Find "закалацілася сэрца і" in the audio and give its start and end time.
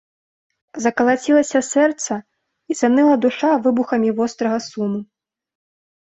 0.83-2.77